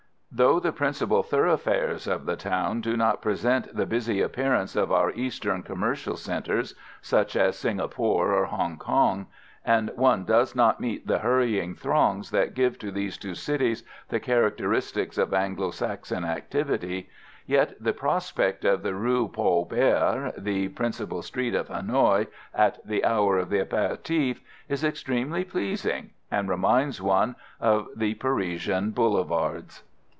[0.33, 5.11] Though the principal thoroughfares of the town do not present the busy appearance of our
[5.11, 9.27] Eastern commercial centres, such as Singapore or Hong Kong,
[9.65, 14.21] and one does not meet the hurrying throngs that give to these two cities the
[14.21, 17.09] characteristics of Anglo Saxon activity,
[17.45, 23.03] yet the prospect of the Rue Paul Bert, the principal street at Hanoï, at the
[23.03, 24.39] hour of the aperitif,
[24.69, 29.83] is extremely pleasing, and reminds one of the Parisian boulevards.